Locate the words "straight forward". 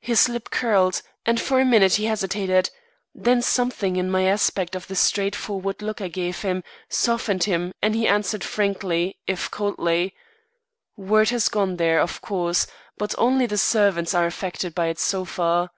4.96-5.82